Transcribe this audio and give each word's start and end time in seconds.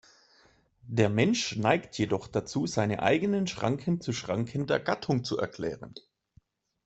Der 0.87 1.09
Mensch 1.09 1.55
neigt 1.57 1.95
jedoch 1.99 2.27
dazu, 2.27 2.65
seine 2.65 3.03
eigenen 3.03 3.45
Schranken 3.45 4.01
zu 4.01 4.13
Schranken 4.13 4.65
der 4.65 4.79
Gattung 4.79 5.23
zu 5.23 5.37
erklären. 5.37 5.93